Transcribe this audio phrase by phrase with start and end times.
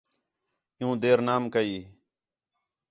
[0.77, 1.77] عِیّوں دیر نام کَئی